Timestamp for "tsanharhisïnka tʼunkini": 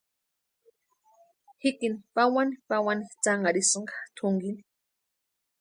3.21-4.61